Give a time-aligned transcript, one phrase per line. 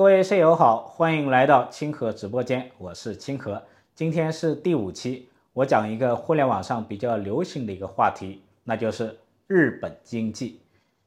[0.00, 3.62] 各位舍友好，欢迎来到清河直播间，我是清河。
[3.94, 10.58] 今天是第五期，我讲一个互联网上比较流行的一个话题，那就是日本经济。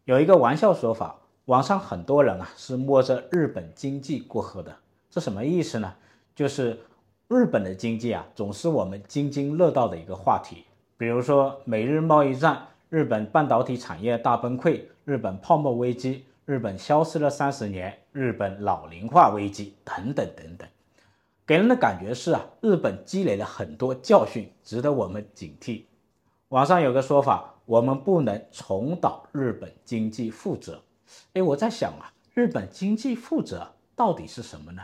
[0.05, 4.71] 有一个玩笑说法，网上很多人啊是摸着日本经济过河的，
[5.09, 5.91] 这什么意思呢？
[6.35, 6.77] 就是
[7.29, 10.65] 日本的经济啊，总是我们津津乐道的一个话题。
[10.99, 16.25] 比如说美日贸易战、日本半导体产业大崩溃、日本泡沫危机。
[16.45, 20.67] 日本消失了三十年，日本老龄化危机等等等等，
[21.47, 25.83] 给人的感觉是啊，日本积累了很多教训，值得我们警惕。
[26.49, 30.83] 网上有个说法，我们不能重蹈日本经济覆辙。
[31.31, 33.65] 哎，我在想啊，日本经济覆辙
[33.95, 34.81] 到底是什么呢？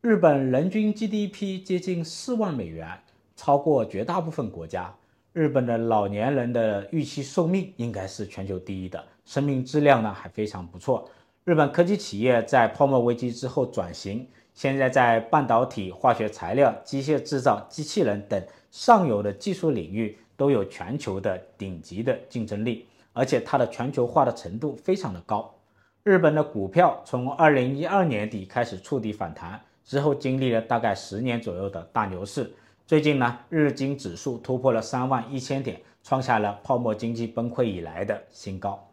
[0.00, 2.98] 日本人均 GDP 接近四万美元，
[3.36, 4.92] 超过绝大部分国家。
[5.32, 9.04] 日本的老年人的预期寿命应该是全球第一的。
[9.30, 11.08] 生命质量呢还非常不错。
[11.44, 25.54] 日本科技企业在泡沫危机之后转型，现在在半导体、化学材料、机械制造、机器人等上游的技术领域都有全球的顶级的竞争力，而且它的全球化的程度非常的高。
[26.02, 32.52] 日本的股票从二零一二年底开始触底反弹，之后经历了大概十年左右的大牛市，
[32.84, 38.84] 最近呢，日经指数突破了三万一千点，创下了泡沫经济崩溃以来的新高。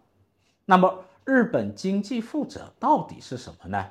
[0.69, 3.89] 那么日本经济负责到底是什么呢？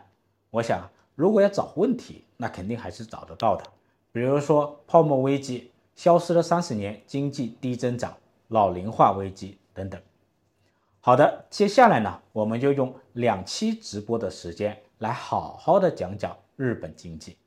[0.50, 3.64] 我想，如果要找问题，那肯定还是找得到的。
[4.12, 8.14] 比如说泡沫危机，消失了三十年，经济低增长，
[8.48, 9.98] 老龄化危机等等。
[11.00, 17.38] 好的，接下来呢，我们就用两期直播的时间来好好的讲讲日本经济。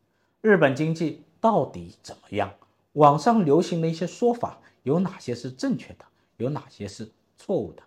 [0.41, 2.52] 日本经济到底怎么样？
[2.94, 6.05] 网上流行的一些说法有哪些是正确的？
[6.38, 7.83] 有哪些是错误的？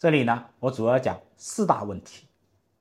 [0.00, 2.24] 这里呢，我主要讲四大问题。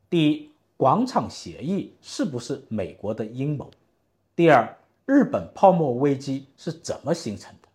[0.10, 3.70] 第一，广场协议是不是美国的阴谋？
[4.38, 7.68] 第二，日本泡沫危机是怎么形成的？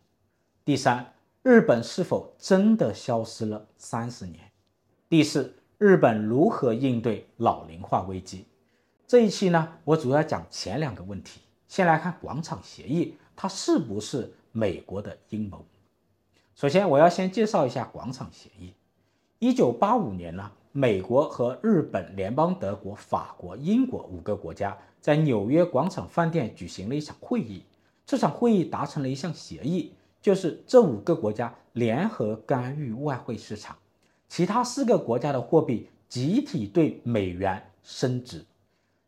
[0.65, 4.51] 第三，日本是否真的消失了三十年？
[5.11, 8.47] 第四，日本如何应对老龄化危机？
[9.07, 11.43] 这一期呢，我主要讲前两个问题。
[11.69, 15.63] 先来看广场协议，它是不是美国的阴谋？
[16.55, 18.73] 首先，我要先介绍一下广场协议。
[19.45, 27.63] 一九八五年呢，美国和日本联邦德国、法国、英国五个国家在纽约广场饭店举行了一场会议。
[28.07, 33.77] 这场会议达成了一项协议，就是这五个国家联合干预外汇市场，
[34.31, 38.43] 其他四个国家的货币集体对美元升值。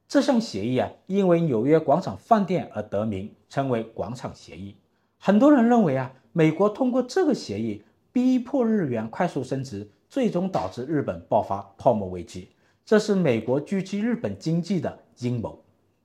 [0.07, 4.77] 这项协议啊，因为纽约广场饭店而得名，称为广场协议。
[5.17, 7.83] 很多人认为啊，美国通过这个协议
[8.13, 9.89] 逼迫日元快速升值。
[10.17, 12.49] 最终导致日本爆发泡沫危机，
[12.87, 15.63] 这是美国狙击日本经济的阴谋。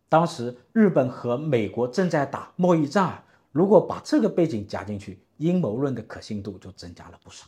[0.09, 3.23] 当时日本和美国正在打贸易战，
[3.53, 7.45] 如果把这个背景加进去，阴谋论的可信度就增加了不少。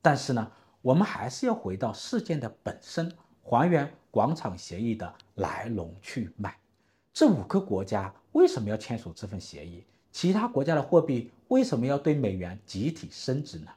[0.00, 0.50] 但是呢，
[0.80, 3.12] 我们还是要回到事件的本身，
[3.42, 6.56] 还原广场协议的来龙去脉。
[7.12, 9.84] 这五个国家为什么要签署这份协议？
[10.10, 13.70] 其他国家的货币为什么要对美元集体升值呢？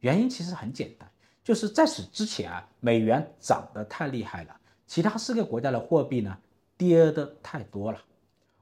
[0.00, 1.10] 原因其实很简单，
[1.48, 4.54] 就是在此之前啊，美元涨得太厉害了，
[4.86, 6.36] 其他四个国家的货币呢
[6.76, 7.98] 跌得太多了。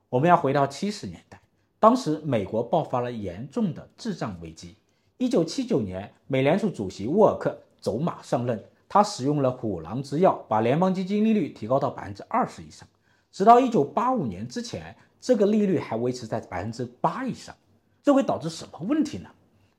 [0.09, 1.41] 我们要回到七十年代，
[1.81, 4.77] 当时美国爆发了严重的滞胀危机。
[5.19, 12.87] 一九七九年，美联储主席沃尔克走马上任，他使用了虎狼之药，把联邦基金利率提高到百分之二十以上。
[13.33, 17.53] 直到一九八五年之前，这个利率还维持在百分之八以上。
[18.01, 19.29] 这会导致什么问题呢？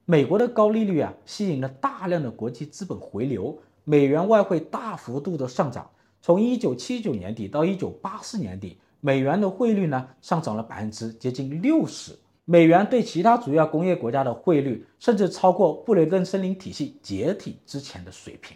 [0.10, 5.90] 美国的高利率啊，吸引了大量的国际资本回流，美元外汇大幅度的上涨。
[6.22, 18.56] 从一九七九年底到一九八四年底，美元的汇率呢上涨了百分之接近六十，美元对其他主要工业国家的汇率甚至超过布雷顿森林体系解体之前的水平。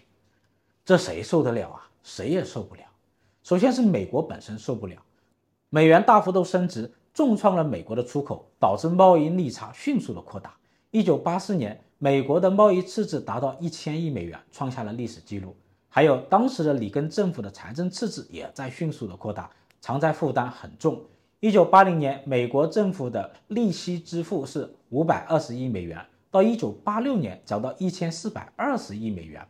[0.86, 1.90] 这谁受得了啊？
[2.02, 2.82] 谁也受不了。
[3.44, 4.96] 首先是美国本身受不了，
[5.70, 10.56] 美元大幅度升值，重创了美国的出口，导致贸易逆差迅速的扩大。
[10.92, 15.56] 一九八四年，美国的贸易赤字达到一千亿美元，创下了历史记录。
[15.88, 19.50] 还有当时的里根政府的财政赤字也在迅速的扩大，
[19.80, 21.02] 偿债负担很重。
[21.40, 25.98] 一九八零年，美国政府的利息支付是五百二十亿美元，
[26.30, 29.42] 到一九八六年涨到一千四百二十亿美元。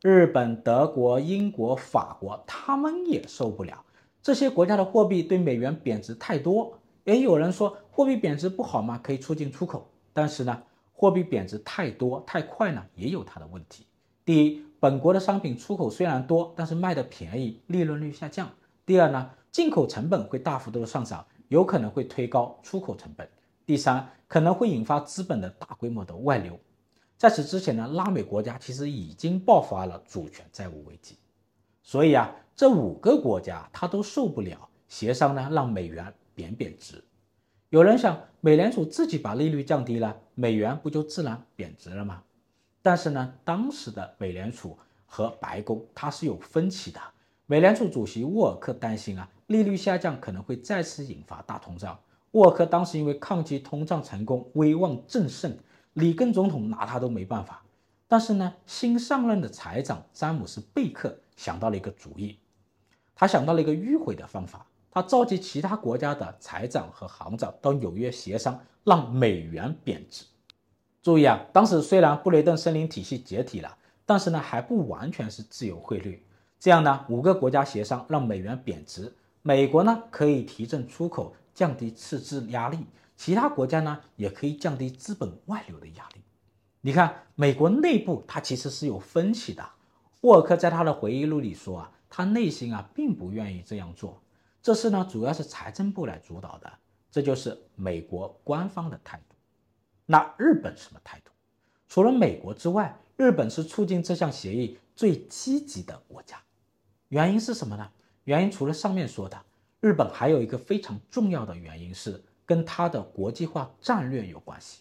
[0.00, 3.84] 日本、德国、英国、法国，他们也受不了，
[4.22, 6.78] 这些国家的货币对美元贬值太多。
[7.04, 8.98] 也有人说，货币贬值不好吗？
[9.02, 10.62] 可以促进出口，但是呢？
[11.00, 13.86] 货币贬值太多太快呢，也有它的问题。
[14.24, 18.50] 第一，本国的商品出口虽然多，但是卖的便宜，利润率下降，
[18.84, 23.28] 第二呢，进口成本会大幅度的上涨，有可能会推高出口成本。
[23.64, 26.58] 第三，可能会引发资本的大规模的外流。
[27.16, 31.16] 在此之前呢，拉美国家其实已经爆发了主权债务危机，
[31.84, 37.04] 所以啊，这五个国家它都受不了协商呢，让美元贬贬值。
[37.70, 42.22] 有人想，美联储自己把利率降低了，美元不就自然贬值了吗？
[42.80, 46.98] 但是呢，当时的美联储和白宫它是有分歧的。
[47.44, 51.98] 美联储主席沃尔克担心啊，利率下降可能会再次引发大通胀。
[52.30, 55.54] 沃尔克当时因为抗击通胀成功，威望正盛。
[55.92, 57.62] 里根总统拿他都没办法，
[58.06, 62.38] 但是呢，新上任的财长詹姆斯贝克想到了一个主意，
[63.14, 70.24] 他想到了一个迂回的方法，他召集其他国家的财长和行长到纽约协商，让美元贬值。
[71.02, 76.24] 注意啊，当时虽然布雷顿森林体系解体了，但是呢，还不完全是自由汇率。
[76.58, 82.78] 这样呢，五个国家协商让美元贬值，美国呢可以提振出口，降低赤字压力。
[83.16, 86.20] 其他国家呢，也可以降低资本外流的压力。
[86.80, 89.64] 你看，美国内部它其实是有分歧的。
[90.22, 94.20] 沃尔克在他的回忆录里说啊，他内心啊并不愿意这样做。
[94.62, 96.72] 这事呢，主要是财政部来主导的，
[97.10, 99.34] 这就是美国官方的态度。
[100.06, 101.30] 那日本什么态度？
[101.88, 106.36] 除了美国之外，日本是促进这项协议最积极的国家。
[107.08, 107.90] 原因是什么呢？
[108.24, 109.40] 原因除了上面说的，
[109.80, 112.22] 日本还有一个非常重要的原因是。
[112.48, 114.80] 跟它的国际化战略有关系。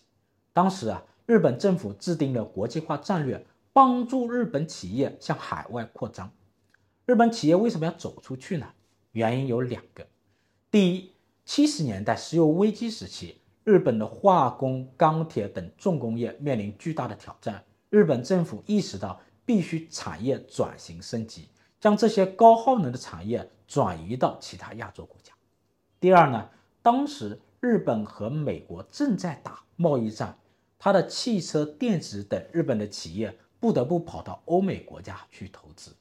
[0.54, 6.32] 当时啊，日本政府制定了国际化战略，帮助日本企业向海外扩张。
[7.06, 8.66] 日本企业为什么要走出去呢？
[9.12, 10.08] 原因有两个。
[10.72, 11.12] 第一，
[11.46, 21.50] 七十年代石油危机时期，日本的化工、钢铁等重工业面临巨大的挑战，日本政府意识到必须产业转型升级，
[21.80, 25.34] 将这些高耗能的产业转移到其他亚洲国家。
[26.00, 26.50] 第二呢，
[26.82, 27.40] 当时。
[27.60, 30.38] 日本和美国正在打贸易战，
[30.78, 35.92] 它的汽车、电子等日本的企业不得不跑到欧美国家去投资。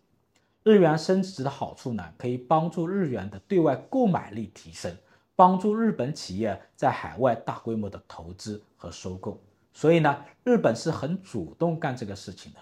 [0.67, 4.93] 日元升值的好处呢，可以帮助日元的对外购买力提升，
[5.37, 9.41] 帮助日本企业在海外大规模的投资和收购。
[9.73, 12.59] 所以呢，日本是很主动干这个事情的。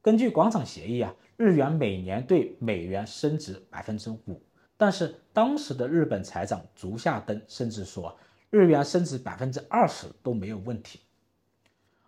[0.00, 4.40] 根据广场协议啊，日元每年对美元升值百分之五，
[4.76, 8.16] 但是当时的日本财长竹下登甚至说。
[8.50, 11.00] 日元升值百分之二十都没有问题，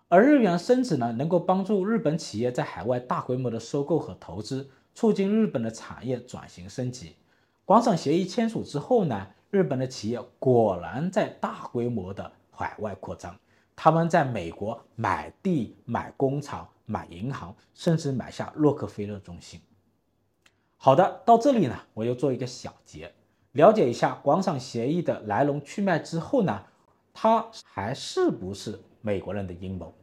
[0.08, 7.16] 而日元升值呢，能够帮助日本企业在海外大规模的收购和投资，促进日本的产业转型升级。
[7.64, 13.37] 广场协议签署之后呢，日本的企业果然在大规模的海外扩张，
[13.76, 19.60] 他们在美国买地、买工厂、买银行，甚至买下洛克菲勒中心。
[20.76, 23.12] 好的，到这里呢，我又做一个小结。
[23.52, 26.64] 了解一下广场协议的来龙去脉之后呢，
[27.12, 29.94] 它还是不是美国人的阴谋？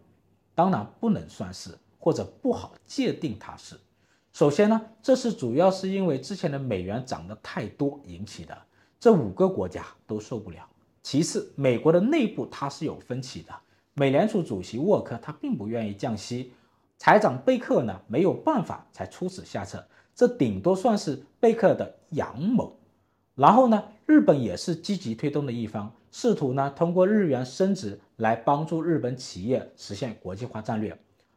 [0.53, 3.79] 当然不能算是，或者不好界定它是。
[4.37, 8.55] 首先呢，这是主要是因为之前的美元涨得太多引起的，
[8.99, 10.59] 这五个国家都受不了。
[11.01, 13.51] 其次，美国的内部它是有分歧的，
[13.95, 16.53] 美联储主席沃克他并不愿意降息，
[16.99, 22.77] 财长贝克呢没有办法才出此下策，这顶多算是贝克的阳谋。
[23.33, 30.95] 然后呢，日本也是积极推动的一方，试图呢通过日元升值来帮助日本企业实现国际化战略。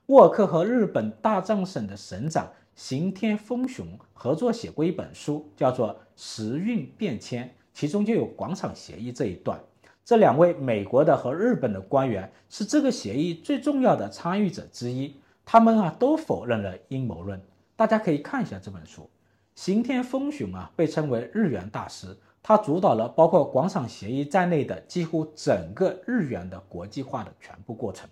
[0.08, 7.44] 沃克和日本大藏省的省长刑天丰雄合作写过一本书，叫做《时运变迁》，
[7.74, 9.60] 其中就有广场协议这一段。
[10.02, 17.38] 这两位美国的和日本的官员是这个协议最重要的参与者之一，他们啊都否认了阴谋论。
[17.76, 19.06] 大家可以看一下这本书。
[19.54, 28.08] 刑天丰雄啊，被称为日元大师，他主导了包括广场协议在内的几乎整个日元的国际化的全部过程。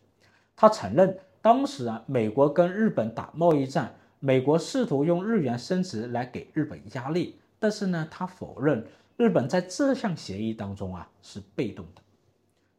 [0.55, 8.85] 他承认，当时啊，美国跟日本打贸易战，美国试图用日元升值来给日本压力，但是呢，他否认
[9.17, 12.03] 日本在这项协议当中啊是被动的。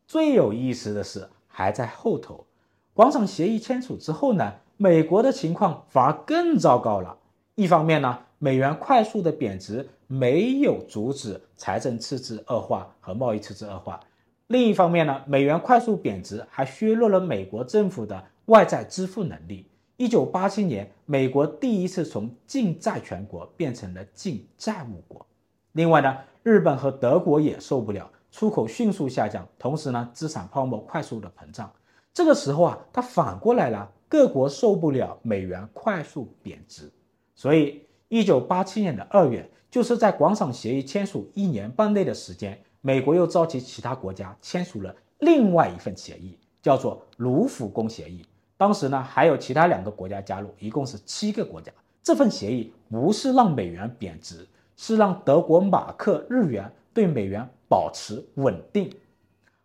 [0.05, 2.45] 最有意思的是还在后头，
[2.93, 7.17] 广场协议签署之后呢，美国的情况反而更糟糕了。
[7.55, 13.99] 一方面呢，美元快速的贬值没有阻止财政赤字恶化和贸易赤字恶化；
[14.47, 19.65] 另一方面呢，美元快速贬值还削弱了美国政府的外债支付能力。
[19.99, 25.25] 一九八七年，美国第一次从净债权国变成了净债务国。
[25.73, 31.69] 另外呢，日本和德国也受不了，出口迅速下降，同时呢，资产泡沫快速的膨胀。
[32.13, 36.89] 这个时候啊，它反过来了，各国受不了美元快速贬值。
[37.35, 48.25] 所以，一九八七年的二月，就是在广场协议签署一年半内的时间，美国又召集其他国家签署了另外一份协议，叫做卢浮宫协议。
[48.59, 51.71] 当时呢，还有其他两个国家加入，一共是七个国家。
[52.03, 58.93] 这份协议不是让美元贬值，是让德国马克、日元对美元保持稳定。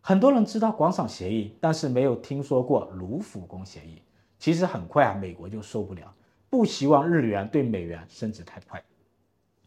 [0.00, 4.00] 很多人知道广场协议，但是没有听说过卢浮宫协议。
[4.38, 6.14] 其实很快啊，美国就受不了，
[6.48, 8.80] 不希望日元对美元升值太快。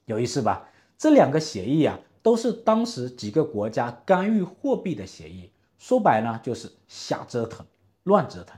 [0.06, 0.70] 有意思吧？
[0.98, 5.52] 这两个协议啊，都是当时几个国家干预货币的协议。
[5.78, 7.66] 说白了就是瞎折腾、
[8.04, 8.58] 乱折腾。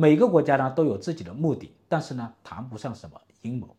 [0.00, 3.76] 每个国家呢都有自己的目的，但是呢谈不上什么阴谋。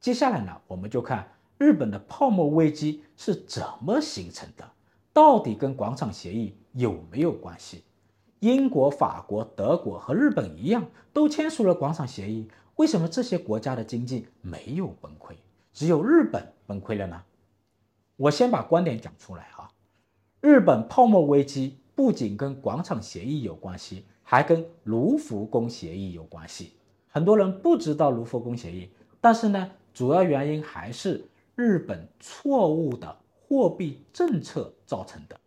[0.00, 4.66] 接下来呢，我们就看日本的泡沫危机是怎么形成的，
[5.12, 7.84] 到底跟广场协议有没有关系？
[8.40, 15.34] 英国、法国、德国和日本一样，都签署了广场协议，为什么这些国家的经济没有崩溃？
[15.74, 17.22] 只有日本崩溃了呢？
[18.16, 19.68] 我先把观点讲出来啊。
[20.40, 26.72] 日本泡沫危机不仅跟广场协议有关系，还跟卢浮宫协议有关系。
[27.06, 28.88] 很多人不知道卢浮宫协议，
[29.20, 31.22] 但是呢，主要原因还是
[31.54, 35.38] 日本错误的货币政策造成的。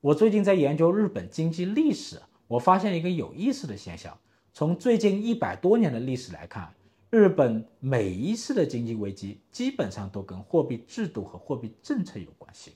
[0.00, 4.18] 我最近在研究日本经济历史，我发现一个有意思的现象：
[4.52, 6.74] 从最近一百多年的历史来看。
[7.10, 12.72] 日本每一次的经济危机基本上都跟货币制度和货币政策有关系。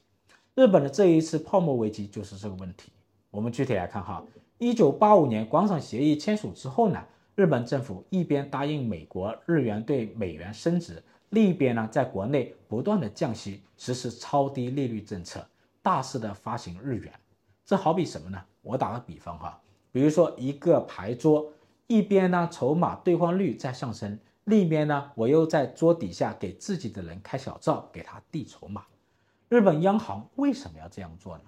[0.54, 2.92] 日本的这一次泡沫危机就是这个问题。
[3.32, 4.24] 我们具体来看哈，
[4.58, 7.00] 一九八五年广场协议签署之后呢，
[7.36, 11.00] 日本政府一边答应美国日元对美元升值，
[11.30, 15.46] 另一边呢在国内不断的降息，实施超低利率政策，
[15.80, 17.12] 大肆的发行日元。
[17.64, 18.42] 这好比什么呢？
[18.62, 19.60] 我打个比方哈，
[19.92, 21.52] 比如说一个牌桌，
[21.86, 24.18] 一边呢筹码兑换率在上升。
[24.42, 28.84] 另一边呢，我又在桌底下给自己的人开小灶，给他递筹码。
[29.48, 31.44] 日本央行为什么要这样做呢？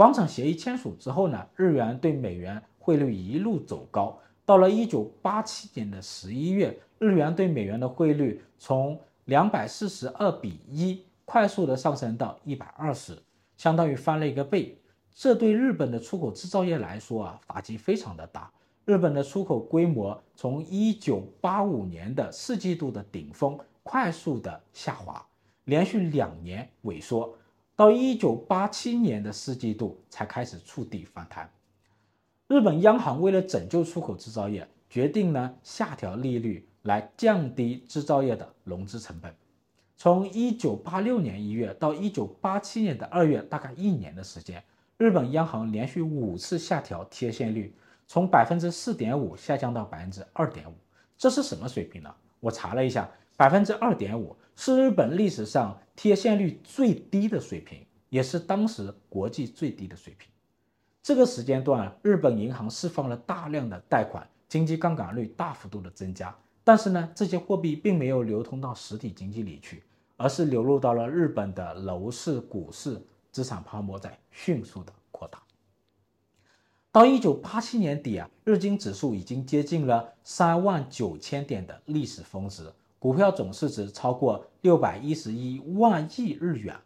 [0.00, 13.14] 广场协议签署之后呢，日元对美元汇率一路走高，到了一九八七年的十一月，日元对美元的汇率从两百四十二比一快速的上升到一百二十，
[13.58, 14.74] 相当于翻了一个倍。
[15.14, 18.50] 这对日本的出口制造业来说啊，打击非常的大。
[18.86, 25.22] 日本的出口规模从一九八五年的四季度的顶峰快速的下滑，
[25.64, 27.36] 连续两年萎缩，
[27.80, 31.50] 到一九八七年的四季度才开始触底反弹。
[32.46, 39.34] 日本央行为了拯救出口制造业，决定呢下调利率来降低制造业的融资成本。
[39.96, 44.62] 从一九八六年一月到一九八七年的二月，大概一年的时间，
[44.98, 47.74] 日本央行连续五次下调贴现率。
[48.06, 50.74] 从百分之四点五下降到百分之二点五，
[51.16, 52.14] 这是什么水平呢？
[52.40, 53.10] 我查了一下，
[53.40, 60.30] 百分之二点五是日本历史上贴现率最低的水平，也是当时国际最低的水平。
[61.02, 66.36] 这个时间段，日本银行释放了大量的贷款，经济杠杆率大幅度的增加。
[66.62, 69.82] 但是呢，这些货币并没有流通到实体经济里去，
[70.18, 73.00] 而是流入到了日本的楼市、股市，
[73.32, 75.42] 资产泡沫在迅速的扩大。
[76.92, 82.70] 到一九八七年底啊，日经指数已经接近了三万九千点的历史峰值，
[83.00, 86.76] 股票总市值超过六百一十一万亿日元。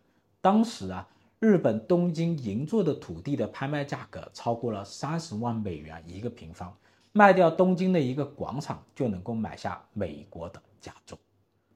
[0.40, 1.08] 当时啊，
[1.40, 6.72] 日本东京银座的土地的拍卖价格超过了三十万美元一个平方，
[7.10, 11.18] 卖掉东京的一个广场就能够买下美国的加州。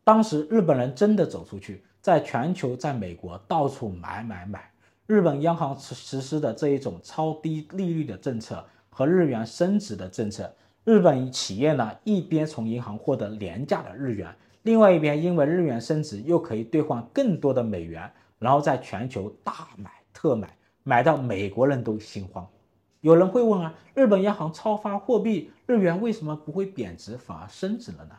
[0.05, 4.71] 当时日本人真的走出去，在全球、在美国到处买买买。
[5.07, 10.55] 日本央行实施的这一种超低利率的政策和日元升值的政策，
[10.89, 20.49] 日本企业呢一边从银行获得廉价的日元，另外一边因为日元升值又可以兑换更多的美元，然后在全球大买特买，
[20.85, 22.49] 买到美国人都心慌。
[23.03, 28.15] 有人会问啊，日本央行超发货币，日元为什么不会贬值反而升值了呢？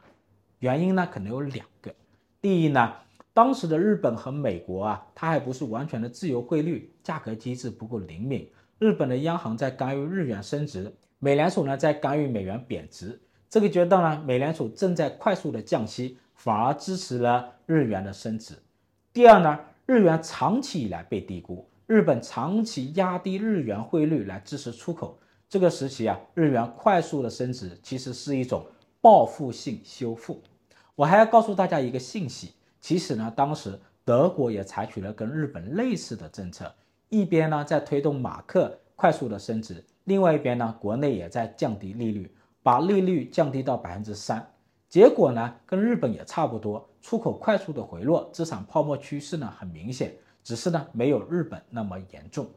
[0.59, 1.91] 原因呢可能有两个，
[2.39, 2.93] 第一呢。
[3.33, 8.47] 当时的日本和美国啊，它还不是完全的自由汇率，价格机制不够灵敏。
[8.77, 13.19] 日本的央行在干预日元升值，美联储呢在干预美元贬值。
[13.49, 18.53] 这个阶段呢，美联储正在快速的降息，反而支持了日元的升值。
[19.11, 25.19] 第二呢，日元长期以来被低估，日本长期压低日元汇率来支持出口。
[25.49, 28.63] 这个时期啊，日元快速的升值其实是一种
[29.01, 30.41] 报复性修复。
[30.95, 32.53] 我还要告诉大家一个信息。
[32.79, 36.71] 其实呢，当时德国也采取了跟日本类似的政策，
[37.09, 44.45] 一边呢在推动马克快速的升值，另外一边呢国内也在降低利率，把利率降低到百分之三。
[44.89, 52.49] 结果呢跟日本也差不多，出口快速的回落，资产泡沫趋势呢很明显，只是呢没有日本那么严重。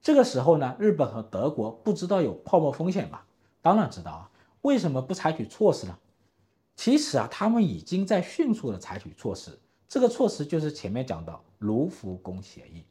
[0.00, 3.26] 这个时候呢，日本和德国不知道有泡沫风险吧？
[3.60, 4.30] 当然知道啊，
[4.62, 5.98] 为什么不采取措施呢？
[6.74, 9.58] 其实啊，他们已经在迅速的采取措施。
[9.86, 12.82] 这个措施就是前面讲的卢浮宫协议，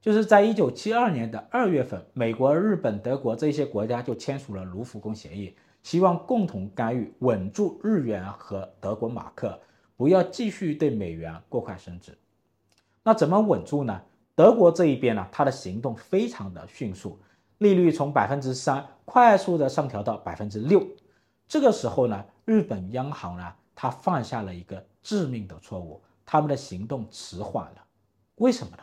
[0.00, 9.60] 就是在一九七二年的二月份，美国、日本、德国这些国家就签署了卢浮宫协议，希望共同干预，稳住日元和德国马克，
[9.98, 12.16] 不要继续对美元过快升值。
[13.02, 14.00] 那怎么稳住呢？
[14.34, 17.18] 德国这一边呢，它的行动非常的迅速，
[17.58, 20.82] 利率从百分之三快速的上调到百分之六。
[21.46, 27.84] 这个时候呢，日本央行呢，它犯下了一个致命的错误，他们的行动迟缓了。
[28.36, 28.82] 为什么呢？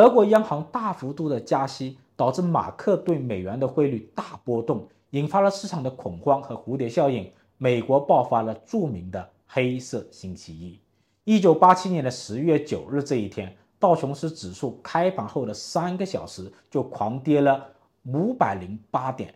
[0.00, 7.30] 德国央行大幅度的加息，导致马克对美元的汇率大波动，引发了市场的恐慌和蝴蝶效应。
[7.58, 10.80] 美国爆发了著名的黑色星期一，
[11.24, 13.54] 一九八七年的十月九日这一天。
[13.78, 17.66] 道琼斯指数开盘后的三个小时就狂跌了
[18.06, 19.34] 五百零八点，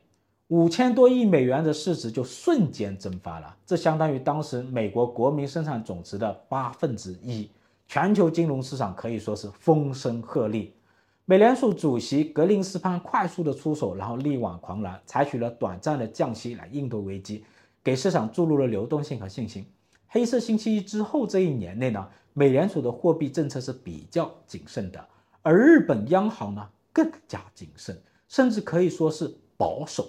[0.48, 7.50] 五千多亿美元的市值就瞬间蒸发了，这相当于当时美国国民生产总值的八分之一。
[7.86, 10.70] 全球金融市场可以说是风声鹤唳。
[11.26, 17.44] 美联储主席格林斯潘快速的出手，然后力挽狂澜，采取了短暂的降息来应对危机，
[17.82, 19.64] 给市场注入了流动性和信心。
[20.06, 25.02] 黑色星期一之后这一年内呢，美联储的货币政策是比较谨慎的，
[25.42, 27.98] 而日本央行呢更加谨慎，
[28.28, 30.06] 甚至可以说是保守。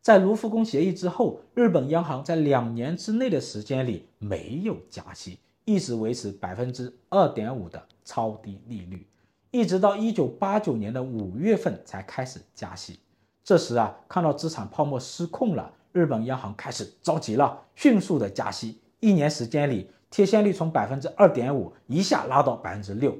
[0.00, 5.38] 在卢浮宫协议之后，日本央行在两年之内的时间里没有加息，
[5.68, 9.06] 一直维持百分之二点五的超低利率，
[9.50, 12.98] 一直到一九八九年的五月份才开始加息。
[13.44, 19.90] 这时啊，看到资产泡沫失控了，日本央行开始着急了，迅速的加息，一年时间里。
[20.10, 23.14] 贴现率从百分之二点五一下拉到百分之六，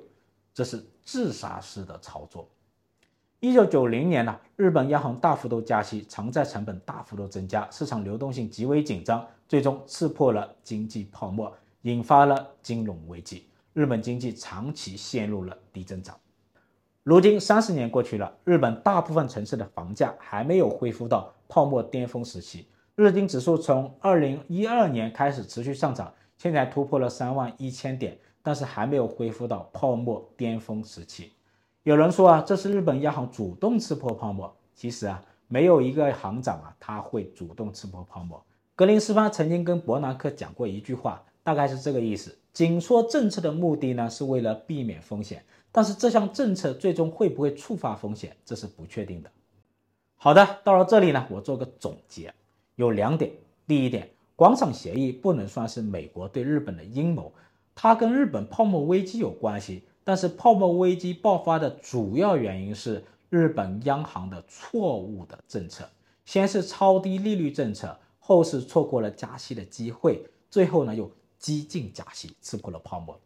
[0.54, 2.48] 这是自杀式的操作。
[3.40, 13.48] 一九九零年呢，日本央行大幅度加息，偿债成本大幅度增加，市场流动性极为紧张，最终刺破了经济泡沫，引发了金融危机。
[13.72, 16.18] 日本经济长期陷入了低增长。
[17.04, 26.12] 如今三十年过去了，日本大部分城市的房价还没有恢复到泡沫巅峰时期，日经指数从二零一二年开始持续上涨。
[26.36, 31.32] 现在突破了三万一千点，但是还没有恢复到泡沫巅峰时期。
[31.82, 34.54] 有人说啊，这是日本央行主动刺破泡沫。
[34.74, 38.44] 其实啊，没有一个行长啊，他会主动刺破泡沫。
[38.76, 49.30] 格林斯潘曾经跟伯南克讲过一句话，大概是这个意思：紧缩政策的目的呢，是为了避免风险，但是这项政策最终会不会触发风险，这是不确定的。
[50.16, 52.34] 好的，到了这里呢，我做个总结，
[52.76, 53.32] 有两点。
[53.66, 54.10] 第一点。
[54.36, 57.32] 广场协议不能算是美国对日本的阴谋，
[57.74, 59.84] 它跟日本泡沫危机有关系。
[60.04, 65.88] 但是泡沫危机爆发的主要原因是日本央行的错误的政策，
[66.26, 73.18] 先是超低利率政策，后是错过了加息的机会，最后呢又激进加息，刺破了泡沫。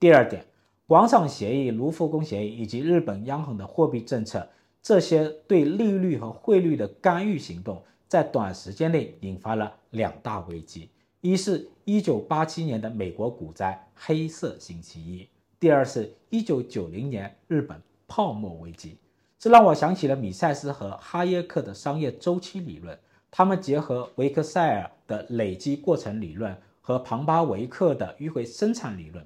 [0.00, 0.44] 第二点，
[0.86, 4.48] 广场协议、卢浮宫协议以及日本央行的货币政策，
[4.82, 7.82] 这些对利率和汇率的干预行动。
[8.06, 10.88] 在短时间内引发了两大危机，
[11.20, 15.28] 一是1987年的美国股灾黑色星期一，
[15.60, 18.96] 第二是1990年日本泡沫危机。
[19.38, 22.98] 这让我想起了米塞斯和哈耶克的商业周期理论，
[23.30, 26.56] 他们结合维克塞尔的累积过程理论
[26.88, 29.22] 和庞巴维克的迂回生产理论，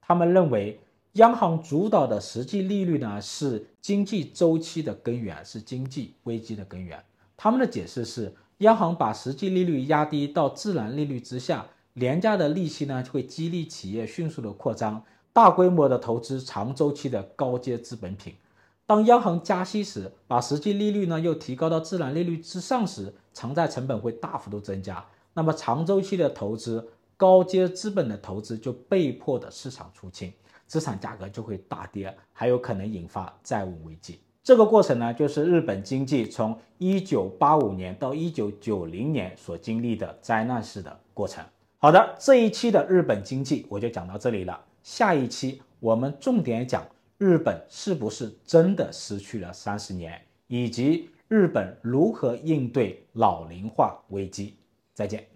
[0.00, 0.78] 他们认为
[1.14, 7.02] 央行主导的实际利率呢是经济周期的根源，是经济危机的根源。
[7.36, 18.36] 他们的解释是，央行把实际利率压低到自然利率之下，廉价的利息呢就会激励企业迅速的扩张，大规模的投资长周期的高阶资本品。
[18.86, 26.86] 当央行加息时，把实际利率呢又提高到自然利率之上时，偿债成本会大幅度增加，那么长周期的投资、
[27.20, 30.32] 高阶资本的投资就被迫的市场出清，
[30.66, 34.18] 资产价格就会大跌，还有可能引发债务危机。
[34.42, 41.44] 这个过程呢，就是日本经济从一九八五年到一九九零年所经历的灾难式的过程。
[41.76, 44.58] 好的，这一期的日本经济我就讲到这里了。
[44.82, 46.82] 下一期我们重点讲
[47.18, 54.56] 日本是不是真的失去了三十年，以及日本如何应对老龄化危机。
[54.94, 55.29] 再见。